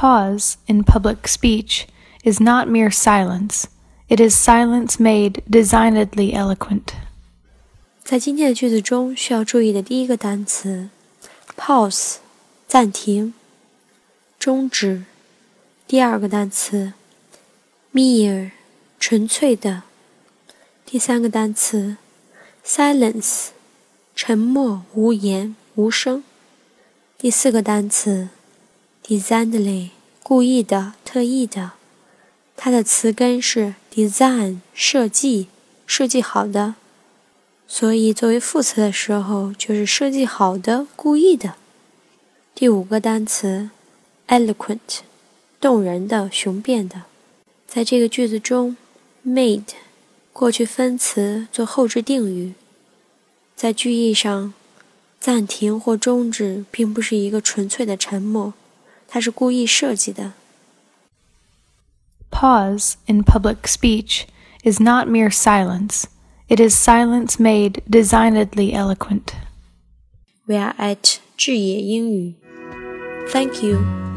[0.00, 1.86] Pause in public speech
[2.24, 3.64] is not mere silence,
[4.08, 6.94] it is silence made designedly eloquent.
[8.04, 10.90] 在今天的句子中，需要注意的第一个单词
[11.56, 12.16] pause
[12.68, 13.34] 暂停、
[14.38, 15.04] 终止。
[15.88, 16.92] 第二个单词
[17.92, 18.50] mere
[19.00, 19.84] 纯粹的。
[20.84, 21.96] 第三个单词
[22.64, 23.48] silence
[24.14, 26.22] 沉默、无言、无声。
[27.18, 28.28] 第四个单词
[29.05, 29.89] Designedly
[30.23, 31.71] 故意的、特意的。
[32.55, 35.47] 它的词根是 design 设计、
[35.85, 36.75] 设计好的。
[37.67, 41.55] 所以，作为副词的时候，就是设计好的、故意的。
[42.53, 43.69] 第五个单词
[44.27, 44.99] ，eloquent，
[45.59, 47.03] 动人的、雄辩的。
[47.65, 48.75] 在这个句子中
[49.25, 49.63] ，made，
[50.33, 52.53] 过去分词做后置定语。
[53.55, 54.53] 在句意上，
[55.19, 58.53] 暂停或终止并不是一个纯粹的沉默，
[59.13, 60.31] 它是故意设计的。
[62.31, 64.23] Pause in public speech
[64.63, 66.05] is not mere silence.
[66.47, 69.33] It is silence made designedly eloquent.
[70.45, 72.35] We are at 智也英语。
[73.33, 74.10] Thank you.